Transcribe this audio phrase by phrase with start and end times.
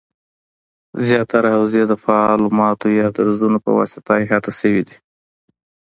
[1.07, 4.97] زیاتره حوزې د فعالو ماتو یا درزونو پواسطه احاطه شوي دي